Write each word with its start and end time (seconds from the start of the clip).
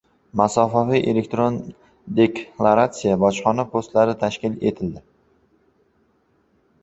“Masofaviy 0.39 1.01
elektron 1.09 1.57
deklarasiyalash” 2.19 3.21
bojxona 3.25 3.65
postlari 3.75 4.15
tashkil 4.23 4.55
etiladi 4.71 5.03